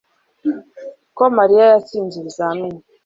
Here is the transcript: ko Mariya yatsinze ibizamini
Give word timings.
ko 1.17 1.23
Mariya 1.37 1.63
yatsinze 1.73 2.15
ibizamini 2.19 2.79